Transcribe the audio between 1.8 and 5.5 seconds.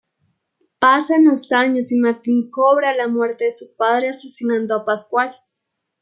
y Martín cobra la muerte de su padre asesinando a Pascual.